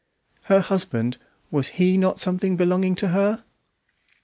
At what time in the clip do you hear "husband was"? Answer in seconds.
0.61-1.67